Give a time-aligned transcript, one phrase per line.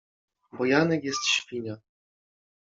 [0.51, 1.77] Bo Janek jest Świnia.